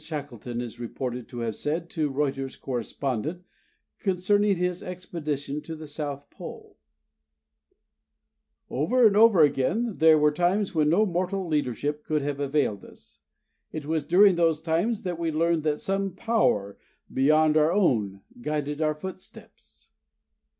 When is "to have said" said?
1.29-1.87